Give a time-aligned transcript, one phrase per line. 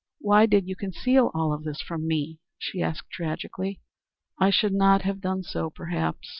[0.17, 3.81] "Why did you conceal all this from me?" she asked, tragically.
[4.39, 6.27] "I should not have done so, perhaps."